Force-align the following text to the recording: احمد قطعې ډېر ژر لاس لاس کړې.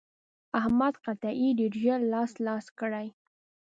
احمد 0.59 0.93
قطعې 1.05 1.47
ډېر 1.59 1.73
ژر 1.83 1.99
لاس 2.13 2.31
لاس 2.45 2.65
کړې. 2.79 3.07